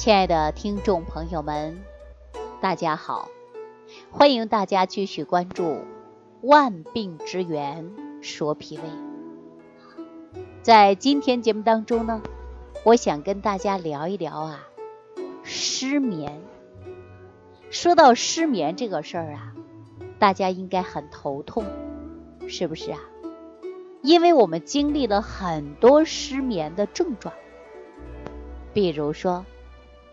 [0.00, 1.78] 亲爱的听众朋友们，
[2.58, 3.28] 大家好！
[4.10, 5.62] 欢迎大家继续关注
[6.40, 7.92] 《万病之源
[8.22, 8.82] 说脾胃》。
[10.62, 12.22] 在今天节目当中呢，
[12.82, 14.66] 我想跟大家聊一聊啊，
[15.42, 16.40] 失眠。
[17.68, 19.52] 说到失眠这个事儿啊，
[20.18, 21.66] 大家应该很头痛，
[22.48, 22.98] 是不是啊？
[24.00, 27.34] 因为我们经历了很多失眠的症状，
[28.72, 29.44] 比如说，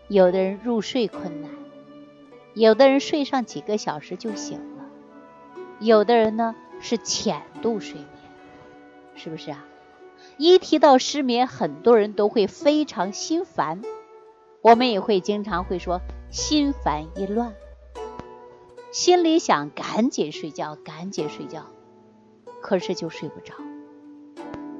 [0.08, 1.50] 有的人入睡困难，
[2.54, 4.86] 有的人睡上几个小时就醒了，
[5.80, 8.06] 有的人呢是浅度睡眠，
[9.14, 9.66] 是不是啊？
[10.38, 13.82] 一提到失眠，很多人都会非常心烦，
[14.62, 16.00] 我们也会经常会说
[16.30, 17.54] 心烦意乱，
[18.90, 21.66] 心里想赶紧睡觉，赶紧睡觉，
[22.62, 23.52] 可是就睡不着。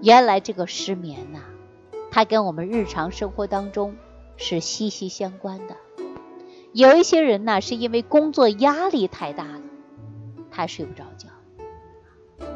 [0.00, 1.40] 原来这个失眠呐，
[2.10, 3.94] 它跟我们日常生活当中
[4.38, 5.76] 是息息相关的。
[6.72, 9.60] 有一些人呢，是因为工作压力太大了，
[10.50, 11.28] 他睡不着觉。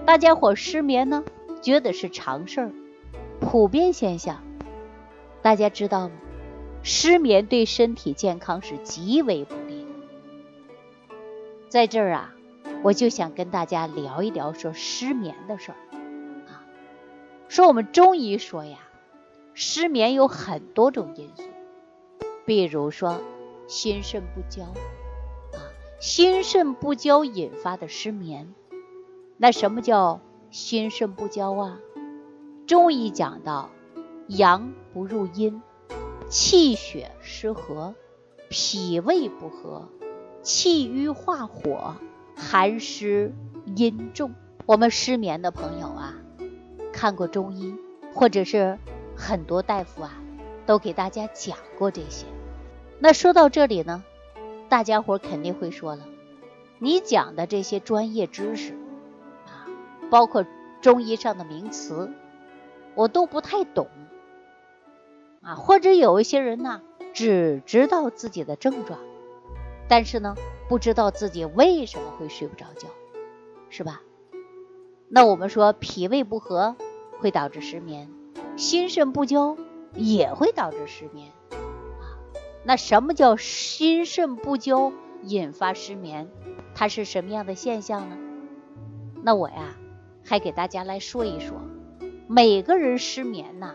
[0.06, 1.24] 大家伙失眠呢，
[1.61, 2.72] 觉得是常事儿，
[3.41, 4.42] 普遍现象。
[5.42, 6.14] 大家知道吗？
[6.84, 9.91] 失眠对身体健康是极为不利的。
[11.69, 12.34] 在这儿啊，
[12.83, 15.77] 我就想跟大家聊一聊说失眠的事儿。
[17.48, 18.78] 说我们中医说呀，
[19.55, 21.42] 失眠有很多种因素，
[22.45, 23.21] 比如说
[23.67, 25.59] 心肾不交啊，
[26.01, 28.55] 心肾不交引发的失眠。
[29.37, 31.79] 那什么叫心肾不交啊？
[32.67, 33.70] 中医讲到，
[34.29, 35.63] 阳不入阴，
[36.29, 37.95] 气血失和，
[38.48, 39.89] 脾胃不和，
[40.43, 41.97] 气郁化火，
[42.37, 43.33] 寒湿
[43.77, 44.35] 阴重。
[44.65, 46.15] 我们失眠的朋友啊。
[46.93, 47.75] 看过中医，
[48.15, 48.79] 或者是
[49.17, 50.22] 很多大夫啊，
[50.66, 52.27] 都给大家讲过这些。
[52.98, 54.05] 那说到这里呢，
[54.68, 56.06] 大家伙肯定会说了，
[56.78, 58.72] 你讲的这些专业知识
[59.46, 59.67] 啊，
[60.11, 60.45] 包括
[60.80, 62.11] 中医上的名词，
[62.95, 63.89] 我都不太懂
[65.42, 65.55] 啊。
[65.55, 66.80] 或者有一些人呢，
[67.12, 68.98] 只知道自己的症状，
[69.89, 70.36] 但是呢，
[70.68, 72.89] 不知道自己为什么会睡不着觉，
[73.70, 74.02] 是吧？
[75.08, 76.77] 那我们说脾胃不和。
[77.20, 78.11] 会导致失眠，
[78.56, 79.56] 心肾不交
[79.95, 81.57] 也会导致失眠啊。
[82.64, 84.92] 那什么叫心肾不交
[85.23, 86.29] 引发失眠？
[86.75, 88.17] 它是什么样的现象呢？
[89.23, 89.77] 那我呀，
[90.25, 91.61] 还给大家来说一说，
[92.27, 93.75] 每个人失眠呐，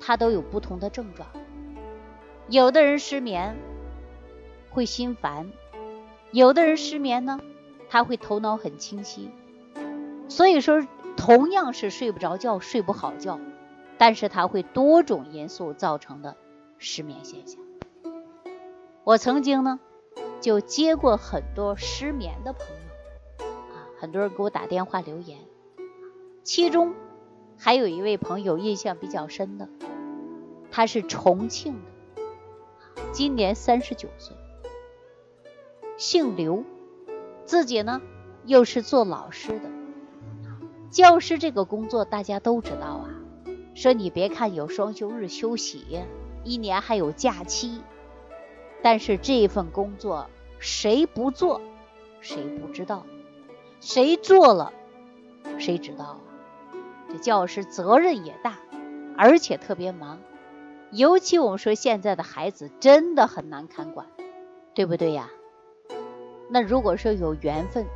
[0.00, 1.28] 他都有不同的症状。
[2.48, 3.56] 有的人失眠
[4.70, 5.50] 会心烦，
[6.32, 7.40] 有的人失眠呢，
[7.90, 9.30] 他会头脑很清晰。
[10.28, 10.86] 所以说。
[11.20, 13.40] 同样是睡不着觉、睡不好觉，
[13.98, 16.36] 但是它会多种因素造成的
[16.78, 17.60] 失眠现象。
[19.04, 19.80] 我曾经呢
[20.40, 25.38] 就接过很多失眠的朋友啊，很多人给我打电话留言，
[26.42, 26.94] 其中
[27.56, 29.68] 还有一位朋友印象比较深的，
[30.70, 32.22] 他是重庆的，
[33.12, 34.36] 今年三十九岁，
[35.96, 36.64] 姓刘，
[37.44, 38.00] 自己呢
[38.44, 39.70] 又是做老师的。
[40.90, 43.10] 教师这个工作大家都知道啊，
[43.78, 46.00] 说你别看有双休日休息，
[46.42, 47.80] 一年还有假期，
[48.82, 50.28] 但是这份工作
[50.58, 51.60] 谁不做，
[52.20, 53.06] 谁不知道，
[53.78, 54.72] 谁做了，
[55.60, 56.20] 谁知道啊？
[57.08, 58.58] 这教师责任也大，
[59.16, 60.18] 而且特别忙，
[60.90, 64.08] 尤其我们说现在的孩子真的很难看管，
[64.74, 65.30] 对不对呀？
[66.50, 67.86] 那如果说有缘分，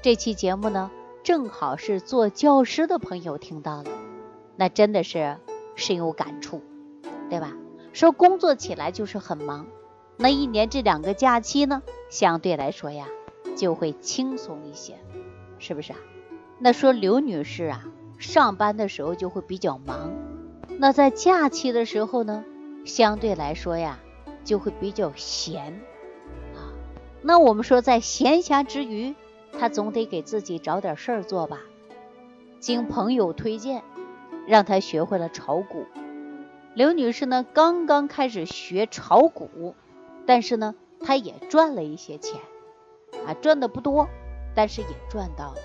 [0.00, 0.90] 这期节目呢？
[1.22, 3.90] 正好是做教师的朋友听到了，
[4.60, 5.36] 那真的是
[5.76, 6.62] 深有感触，
[7.30, 7.52] 对吧？
[7.92, 9.66] 说工作起来就是很忙，
[10.16, 11.80] 那一年这两个假期呢，
[12.10, 13.06] 相对来说呀
[13.56, 14.98] 就会轻松一些，
[15.60, 15.98] 是不是啊？
[16.58, 17.84] 那说刘女士啊，
[18.18, 20.10] 上班的时候就会比较忙，
[20.76, 22.44] 那在假期的时候呢，
[22.84, 24.00] 相对来说呀
[24.42, 25.80] 就会比较闲
[26.56, 26.74] 啊。
[27.22, 29.14] 那我们说在闲暇之余。
[29.58, 31.60] 她总得给自己找点事儿做吧。
[32.60, 33.82] 经朋友推荐，
[34.48, 35.86] 让他学会了炒股。
[36.74, 39.74] 刘女士呢，刚刚开始学炒股，
[40.26, 42.40] 但是呢，她也赚了一些钱，
[43.26, 44.08] 啊，赚的不多，
[44.54, 45.56] 但是也赚到了。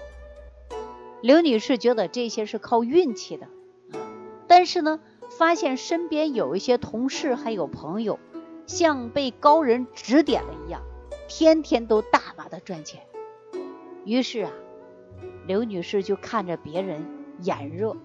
[1.21, 3.45] 刘女士觉得这些是靠运气的，
[3.93, 3.99] 啊，
[4.47, 4.99] 但是呢，
[5.37, 8.19] 发现身边有一些同事还有朋友，
[8.65, 10.81] 像被高人指点了一样，
[11.29, 13.01] 天天都大把的赚钱。
[14.03, 14.51] 于是啊，
[15.47, 17.05] 刘女士就看着别人
[17.39, 17.95] 眼热，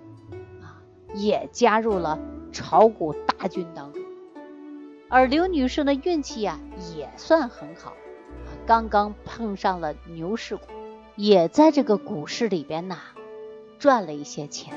[1.14, 2.18] 也加入了
[2.52, 4.02] 炒股大军当中。
[5.08, 6.60] 而刘女士的运气呀
[6.94, 7.94] 也算很好，
[8.66, 10.62] 刚刚碰上了牛市股，
[11.16, 12.98] 也在这个股市里边呐
[13.78, 14.74] 赚了一些钱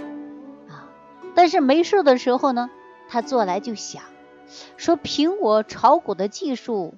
[0.69, 0.87] 啊。
[1.35, 2.69] 但是没事的时候呢，
[3.09, 4.03] 她坐来就想，
[4.77, 6.93] 说凭我炒股的技术，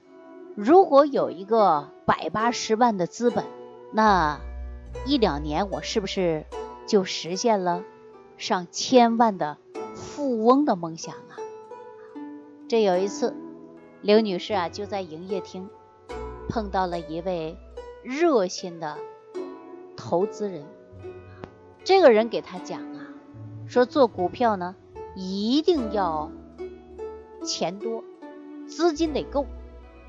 [0.55, 3.43] 如果有一个百八十万的资本，
[3.91, 4.39] 那
[5.07, 6.45] 一两年我是不是
[6.85, 7.83] 就实现了
[8.37, 9.57] 上千万的
[9.95, 11.37] 富翁的梦想啊？
[12.67, 13.35] 这有一次，
[14.01, 15.69] 刘女士啊就在营业厅
[16.49, 17.57] 碰到了一位
[18.03, 18.97] 热心的
[19.95, 20.65] 投资人。
[21.83, 23.07] 这个人给她讲啊，
[23.67, 24.75] 说做股票呢
[25.15, 26.31] 一定要
[27.43, 28.03] 钱多，
[28.67, 29.45] 资金得够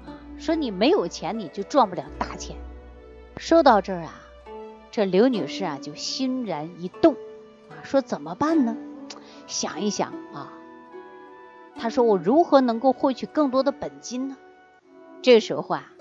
[0.07, 0.17] 啊。
[0.39, 2.57] 说你没有钱你就赚不了大钱。
[3.37, 4.21] 说到这儿啊，
[4.91, 7.17] 这刘女士啊就欣然一动，
[7.85, 8.77] 说怎么办呢？
[9.47, 10.53] 想一想啊。
[11.77, 14.37] 他说：“我如何能够获取更多的本金呢？”
[15.23, 15.93] 这时候啊，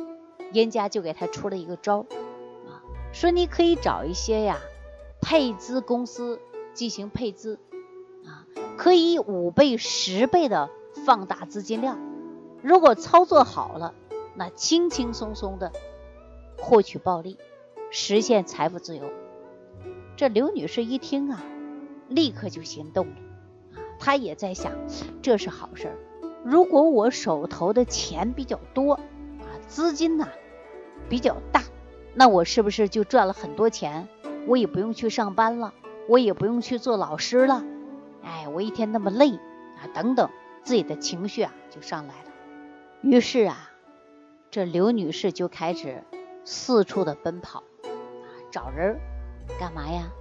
[0.51, 2.05] 严家就给他出了一个招
[2.67, 2.81] 啊，
[3.11, 4.59] 说你可以找一些呀
[5.19, 6.39] 配资公司
[6.73, 7.57] 进行配资
[8.23, 8.45] 啊，
[8.77, 10.69] 可以五倍、十倍的
[11.05, 11.97] 放大资金量。
[12.61, 13.95] 如果操作好了，
[14.35, 15.71] 那轻轻松松的
[16.59, 17.39] 获取暴利，
[17.89, 19.11] 实现财富自由。
[20.15, 21.43] 这刘女士一听啊，
[22.07, 23.15] 立刻就心动了。
[23.99, 24.71] 他也在想，
[25.21, 25.97] 这是好事儿。
[26.43, 29.01] 如果我手头的钱比较多啊，
[29.67, 30.27] 资金呢
[31.07, 31.61] 比较大，
[32.13, 34.07] 那我是不是就赚了很多钱？
[34.45, 35.73] 我也不用去上班了，
[36.09, 37.63] 我也不用去做老师了。
[38.23, 40.29] 哎，我一天那么累啊，等等，
[40.63, 42.31] 自己的情绪啊就上来了。
[43.01, 43.71] 于是啊，
[44.51, 46.03] 这刘女士就开始
[46.43, 48.99] 四处的奔跑啊，找人
[49.57, 50.11] 干嘛呀？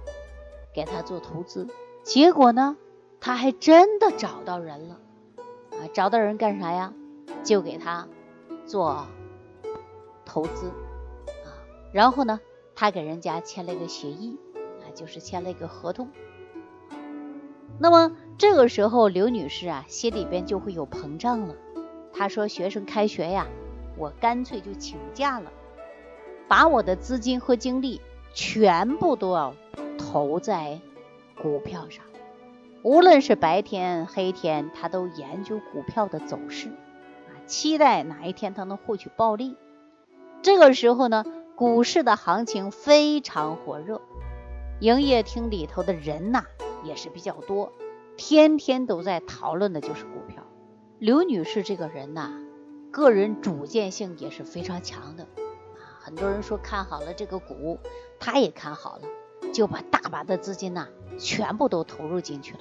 [0.73, 1.67] 给他做投资。
[2.03, 2.77] 结果呢？
[3.19, 4.99] 他还真的找到人了
[5.71, 5.87] 啊！
[5.93, 6.93] 找到人干啥呀？
[7.41, 8.05] 就给他
[8.65, 9.07] 做
[10.25, 10.67] 投资
[11.27, 11.47] 啊。
[11.93, 12.41] 然后呢，
[12.75, 14.37] 他给人家签了一个协议
[14.81, 16.09] 啊，就是签了一个合同。
[17.79, 21.55] 那么这个时候，刘女士啊，心里边就会有膨胀了。
[22.11, 23.47] 她说：“学生开学呀，
[23.97, 25.49] 我干脆就请假了，
[26.49, 28.01] 把我的资金和精力
[28.33, 29.55] 全部都要
[30.03, 30.81] 投在
[31.41, 32.03] 股票上。”
[32.83, 39.55] 无论是白天黑天，他都研究股票的走势，啊，期待哪一天他能获取暴利。
[40.41, 41.23] 这个时候呢，
[41.55, 44.01] 股市的行情非常火热，
[44.81, 46.43] 营业厅里头的人呐
[46.83, 47.71] 也是比较多，
[48.17, 50.43] 天天都在讨论的就是股票。
[50.99, 52.33] 刘女士这个人呐，
[52.91, 57.79] 个人主见性也是非常强的，啊，很多人说看好了这个股，
[58.19, 59.03] 她也看好了，
[59.53, 62.59] 就把大把的资金呐全部都投入进去了。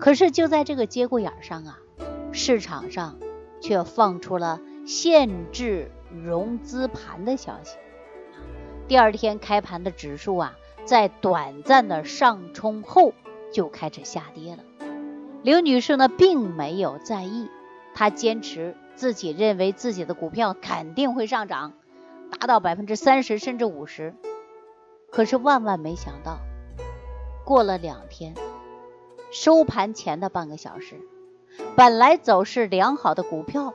[0.00, 1.78] 可是就在这个节骨眼上啊，
[2.32, 3.18] 市场上
[3.60, 5.90] 却放出了限制
[6.24, 7.76] 融资盘的消息。
[8.86, 13.12] 第二天开盘的指数啊，在短暂的上冲后
[13.52, 14.62] 就开始下跌了。
[15.42, 17.50] 刘女士呢，并没有在意，
[17.94, 21.74] 她坚持自己认为自己的股票肯定会上涨，
[22.30, 24.14] 达到百分之三十甚至五十。
[25.10, 26.38] 可是万万没想到，
[27.44, 28.34] 过了两天。
[29.30, 30.96] 收盘前的半个小时，
[31.76, 33.74] 本来走势良好的股票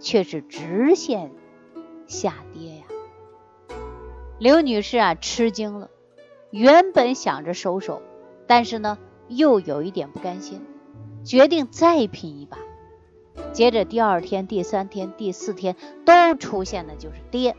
[0.00, 1.30] 却是直线
[2.06, 2.84] 下跌呀。
[4.38, 5.90] 刘女士啊，吃惊了。
[6.50, 8.00] 原本想着收手，
[8.46, 8.96] 但是呢，
[9.28, 10.64] 又有一点不甘心，
[11.24, 12.56] 决定再拼一把。
[13.52, 15.76] 接着第二天、第三天、第四天
[16.06, 17.56] 都出现的就是跌。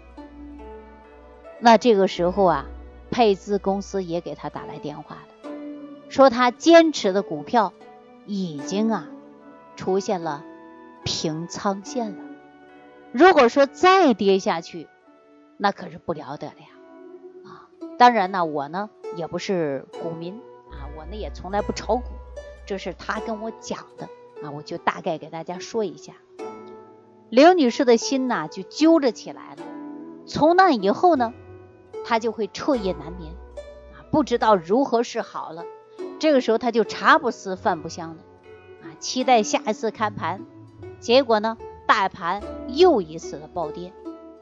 [1.60, 2.66] 那这个时候啊，
[3.16, 5.50] 配资公司也给他打来电话了。
[6.10, 7.72] 说他坚持的股票
[8.26, 9.08] 已经啊
[9.78, 10.44] 出现了
[11.06, 12.24] 平仓线了。
[13.14, 14.90] 如果说再跌下去，
[15.56, 16.68] 那可是不了得了呀！
[17.46, 20.34] 啊，当然呢，我呢也不是股民
[20.70, 22.04] 啊，我呢也从来不炒股，
[22.66, 24.10] 这是他跟我讲的
[24.44, 26.16] 啊，我就大概给大家说一下。
[27.30, 29.64] 刘女士的心呐就揪着起来了。
[30.26, 31.34] 从那以后呢，
[32.06, 33.34] 他就会彻夜难眠
[33.94, 35.66] 啊，不知道如何是好了。
[36.20, 38.24] 这个时候他就茶不思饭不香的
[38.88, 40.46] 啊，期待下一次开盘，
[41.00, 41.58] 结果呢，
[41.88, 43.92] 大盘又一次的暴跌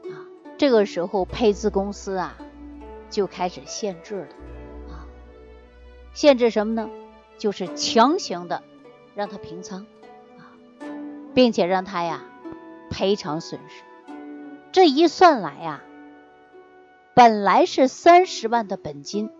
[0.04, 0.22] 啊。
[0.58, 2.36] 这个时候配资公司啊
[3.10, 4.28] 就开始限制了
[4.90, 5.08] 啊，
[6.12, 6.88] 限制什么呢？
[7.36, 8.62] 就是强行的
[9.16, 9.86] 让他平仓
[10.38, 10.46] 啊，
[11.34, 12.22] 并且让他呀
[12.90, 13.82] 赔偿损失。
[14.70, 15.82] 这一算来呀，
[17.14, 19.30] 本来是三十万的本金。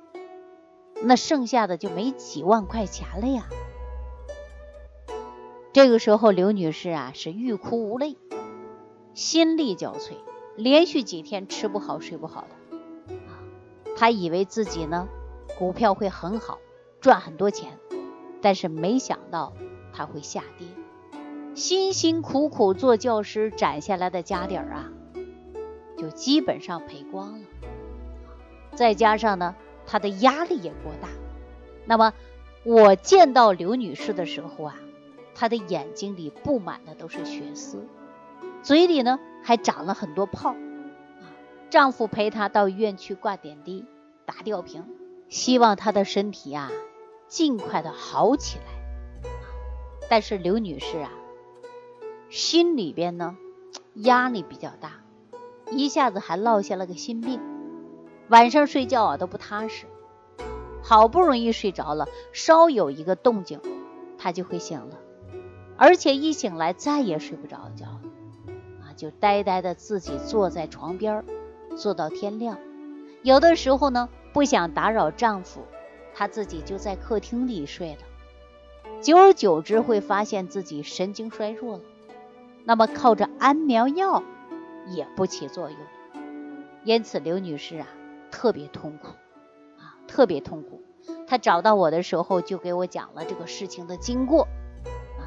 [1.03, 3.49] 那剩下的就没几万块钱了呀。
[5.73, 8.17] 这个时候，刘女士啊是欲哭无泪，
[9.13, 10.13] 心力交瘁，
[10.55, 12.77] 连续几天吃不好睡不好的。
[13.17, 13.43] 啊，
[13.97, 15.09] 她以为自己呢
[15.59, 16.61] 股票会很好，
[17.01, 17.81] 赚很多钱，
[18.41, 19.53] 但是没想到
[19.93, 20.69] 它会下跌。
[21.57, 24.93] 辛辛苦苦做教师攒下来的家底儿啊，
[25.99, 27.47] 就基本上赔光了。
[28.75, 29.55] 再加上呢，
[29.87, 31.09] 她的压力也过大。
[31.87, 32.13] 那么
[32.65, 34.77] 我见到刘女士的时候啊。
[35.37, 37.85] 她的眼睛里布满的都是血丝，
[38.63, 40.55] 嘴里呢还长了很多泡。
[41.71, 43.85] 丈夫陪她到医院去挂点滴、
[44.27, 44.85] 打吊瓶，
[45.29, 46.71] 希望她的身体啊
[47.27, 49.29] 尽快的好起来。
[50.09, 51.11] 但是刘女士啊，
[52.31, 53.37] 心里边呢
[53.95, 55.01] 压力比较大，
[55.73, 57.41] 一下子还落下了个心病，
[58.29, 59.87] 晚上睡觉啊都不踏实。
[60.83, 63.61] 好不容易睡着了，稍有一个动静，
[64.19, 64.99] 她就会醒了。
[65.77, 67.87] 而且一醒来再也睡不着觉，
[68.83, 71.25] 啊，就呆呆的自己坐在床边
[71.77, 72.59] 坐到天亮。
[73.23, 75.63] 有的时候呢，不想打扰丈夫，
[76.15, 79.01] 她自己就在客厅里睡了。
[79.01, 81.83] 久而久之，会发现自己神经衰弱了。
[82.65, 84.23] 那么靠着安眠药
[84.87, 85.79] 也不起作用，
[86.85, 87.87] 因此刘女士啊，
[88.35, 89.11] 特别痛苦，
[89.79, 90.83] 啊，特别痛苦。
[91.29, 95.23] 他找到我的时候，就给我讲了这个事情的经过啊。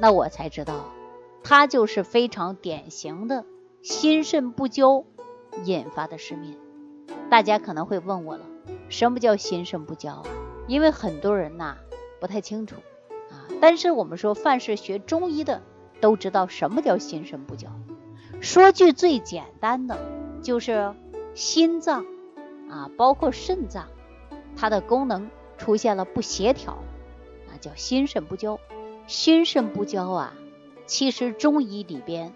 [0.00, 0.74] 那我才知道，
[1.44, 3.44] 他就是非常典型的
[3.80, 5.04] 心肾不交
[5.64, 6.56] 引发的失眠。
[7.30, 8.44] 大家可能会问我了，
[8.88, 10.26] 什么叫心肾不交啊？
[10.66, 11.76] 因为很多人呐
[12.20, 12.74] 不太清楚
[13.30, 13.46] 啊。
[13.60, 15.62] 但是我们说，凡是学中医的
[16.00, 17.68] 都知道什么叫心肾不交。
[18.40, 19.96] 说句最简单的，
[20.42, 20.92] 就是
[21.34, 22.04] 心脏
[22.70, 23.86] 啊，包括肾脏，
[24.56, 26.72] 它的功能出现了不协调，
[27.48, 28.58] 啊，叫心肾不交。
[29.06, 30.34] 心肾不交啊，
[30.86, 32.32] 其实中医里边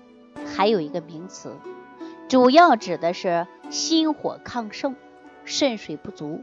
[0.46, 1.54] 还有一个名词，
[2.28, 4.96] 主要指的是心火亢盛，
[5.44, 6.42] 肾水不足。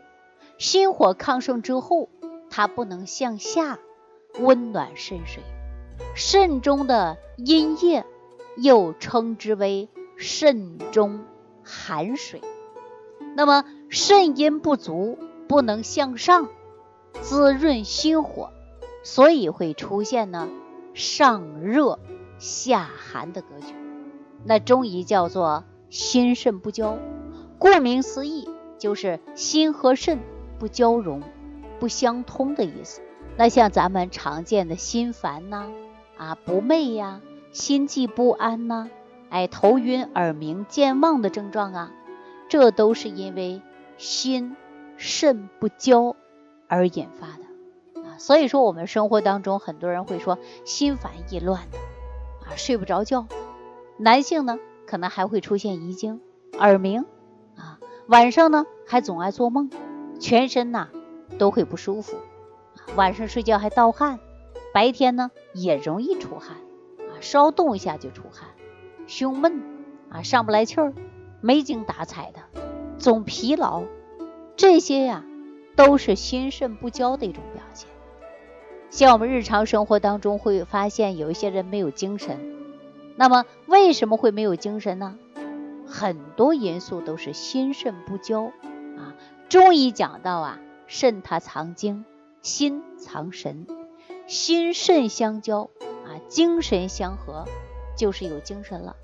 [0.60, 2.10] 心火亢盛之后，
[2.50, 3.80] 它不能向下
[4.40, 5.42] 温暖肾水，
[6.14, 8.06] 肾中的阴液
[8.58, 11.22] 又称之为肾中
[11.64, 12.42] 寒水。
[13.36, 15.18] 那么肾阴不足，
[15.48, 16.48] 不能向上
[17.22, 18.52] 滋润心火。
[19.02, 20.50] 所以会出现呢
[20.94, 22.00] 上热
[22.38, 23.74] 下寒的格局，
[24.44, 26.98] 那中医叫做心肾不交，
[27.58, 30.20] 顾名思义就是心和肾
[30.60, 31.24] 不交融、
[31.80, 33.02] 不相通的意思。
[33.38, 35.68] 那像咱们常见的心烦呐、
[36.18, 37.22] 啊不寐呀、
[37.54, 38.90] 心悸不安呐、
[39.30, 41.92] 哎头晕耳鸣健忘的症状啊，
[42.50, 43.62] 这都是因为
[44.00, 44.56] 心
[44.98, 46.16] 肾不交
[46.68, 48.18] 而引发的啊。
[48.18, 51.78] 所以说，我们生活当中很多人会说心烦意乱的
[52.48, 53.28] 啊，睡不着觉。
[53.98, 56.22] 男性呢，可能还会出现遗精、
[56.58, 57.06] 耳鸣
[57.58, 59.70] 啊，晚上呢还总爱做梦，
[60.20, 60.88] 全身呐
[61.38, 62.16] 都会不舒服，
[62.96, 64.20] 晚上睡觉还盗汗，
[64.74, 66.56] 白天呢也容易出汗
[66.98, 68.48] 啊，稍动一下就出汗，
[69.08, 69.62] 胸闷
[70.10, 70.94] 啊，上不来气儿，
[71.42, 72.40] 没精打采的，
[73.00, 73.84] 总疲劳，
[74.58, 75.24] 这些呀
[75.76, 77.88] 都是心肾不交的一种表现。
[78.90, 82.38] 像我们日常生活当中会发现有一些人没有精神，
[83.16, 85.18] 那么为什么会没有精神呢？
[85.88, 88.52] 很多因素都是心肾不交
[88.98, 89.16] 啊。
[89.48, 92.04] 中医讲到啊，肾它藏精，
[92.42, 93.66] 心藏神，
[94.28, 95.70] 心肾相交
[96.06, 97.46] 啊，精神相合
[97.96, 98.98] 就是有精神了。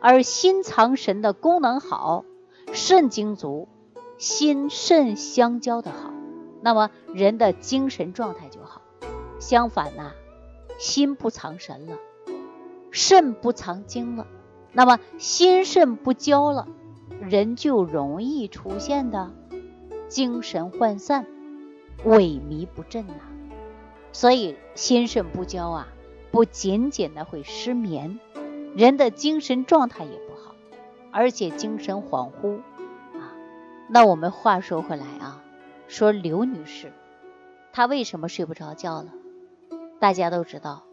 [0.00, 2.24] 而心藏神的功能好，
[2.72, 3.68] 肾精足，
[4.16, 6.12] 心肾相交的好，
[6.62, 8.82] 那么人的精神状态就好。
[9.38, 10.12] 相反呐，
[10.78, 11.96] 心不藏神了，
[12.90, 14.26] 肾不藏精了，
[14.72, 16.68] 那么心肾不交了，
[17.20, 19.32] 人就容易出现的
[20.08, 21.26] 精神涣散、
[22.04, 23.14] 萎靡不振呐。
[24.12, 25.88] 所以心肾不交啊，
[26.30, 28.20] 不仅仅的会失眠，
[28.76, 30.20] 人的精神状态也，
[31.12, 32.58] 而且精神恍惚
[33.14, 33.32] 啊。
[33.88, 35.42] 那我们话说回来啊，
[35.88, 36.92] 说刘女士，
[37.72, 39.12] 她为什么睡不着觉了？
[39.98, 40.84] 大家都知道，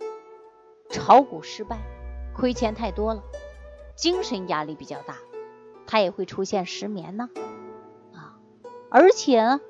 [0.90, 1.78] 炒股失败，
[2.36, 3.24] 亏钱太多了，
[3.96, 5.16] 精神压力比较大，
[5.86, 7.30] 他也会出现失眠呢，
[8.14, 8.38] 啊，
[8.90, 9.62] 而且呢，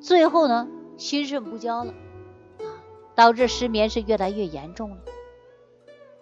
[0.00, 1.94] 最后呢，心肾不交了，
[2.58, 2.68] 啊，
[3.14, 4.98] 导致失眠是越来越严重了。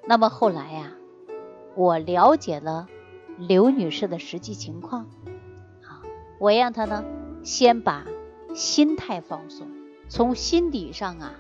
[0.07, 0.93] 那么后来呀，
[1.75, 2.87] 我了解了
[3.39, 5.07] 刘女士的实际情况，
[5.83, 6.03] 啊，
[6.39, 7.05] 我让她呢
[7.43, 8.07] 先把
[8.55, 9.67] 心态放松，
[10.09, 11.35] 从心底上啊。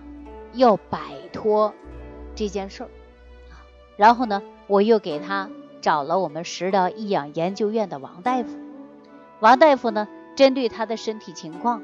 [0.56, 1.00] 要摆
[1.32, 1.74] 脱
[2.36, 2.86] 这件事儿，
[3.50, 3.58] 啊
[3.96, 8.56] 然后呢，我又给她找了我们食疗益养研究院的王大夫，
[9.40, 11.82] 王大夫呢，针对她的身体情况，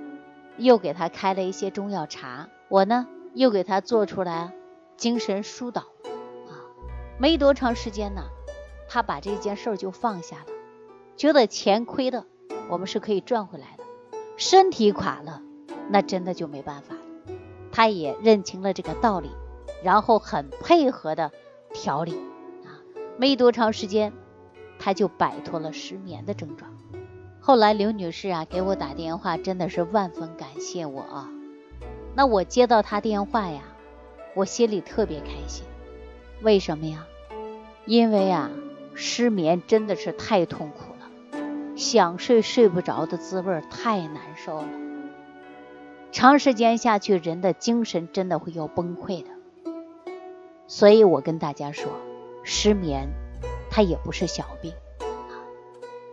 [0.56, 4.52] 又给她开了一些中药茶，我呢，又给她做出来
[4.96, 6.54] 精神疏导，啊，
[7.18, 8.22] 没多长时间呢，
[8.92, 10.46] 他把这件事儿就放下了，
[11.16, 12.26] 觉得钱亏的，
[12.68, 13.84] 我们是可以赚回来的，
[14.36, 15.40] 身体垮了，
[15.88, 17.00] 那真的就没办法了，
[17.70, 19.30] 他也认清了这个道理。
[19.82, 21.30] 然后很配合的
[21.72, 22.12] 调理
[22.66, 22.82] 啊，
[23.16, 24.12] 没多长时间，
[24.78, 26.70] 他就摆脱了失眠的症状。
[27.40, 31.30] 后来刘女士啊给我打电话，真的是万分感谢我啊。
[32.14, 33.62] 那我接到她电话呀，
[34.34, 35.64] 我心里特别开心。
[36.42, 37.06] 为什么呀？
[37.86, 38.50] 因为啊，
[38.94, 44.68] 失眠真的是太痛苦了，想睡睡不着的滋味太难受了，
[46.12, 49.30] 长时间下去，人的精神真的会要崩溃的。
[50.66, 51.90] 所以我跟大家说，
[52.44, 53.08] 失眠
[53.70, 54.72] 它也不是小病。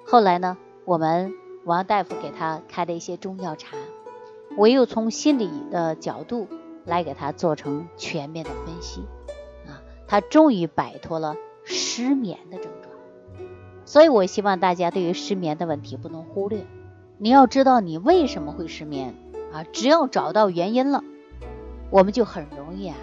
[0.06, 1.34] 后来呢，我们
[1.66, 3.76] 王大夫给他开了一些中药茶，
[4.56, 6.48] 我又从心理的角度
[6.86, 9.02] 来给他做成全面的分析，
[9.68, 11.36] 啊，他终于摆脱了
[11.68, 12.94] 失眠的症状。
[13.86, 16.66] 所以我希望大家对于失眠的问题不能忽略，
[17.18, 19.14] 你要知道你为什么会失眠
[19.54, 21.04] 啊，只要找到原因了，
[21.90, 22.96] 我们就很容易啊。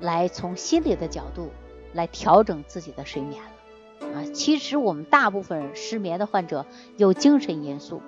[0.00, 1.50] 来从心理的角度
[1.92, 4.24] 来调整自己的睡眠了啊！
[4.32, 6.64] 其实我们大部分失眠的患者
[6.96, 8.00] 有精神因素，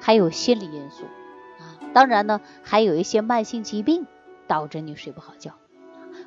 [0.00, 1.04] 还有心理因素
[1.60, 1.78] 啊。
[1.94, 4.06] 当然呢，还有一些慢性疾病
[4.48, 5.52] 导致你睡不好觉。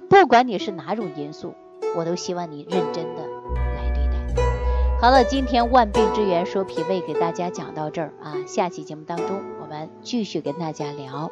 [0.10, 1.56] 不管你是哪种因素，
[1.96, 3.22] 我都希望你认真的
[3.76, 4.44] 来对待。
[5.02, 9.28] 好了，今天万病之源说脾胃给大家讲到这儿啊，下期节目当中
[9.62, 11.32] 我们继续跟大家聊。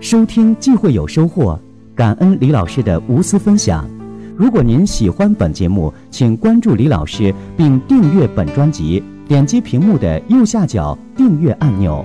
[0.00, 1.58] 收听既会有收获，
[1.94, 3.88] 感恩李老师的无私分享。
[4.36, 12.04] 如果您喜欢本节目，请关注李老师并订阅本专辑，点击屏幕的右下角订阅按钮。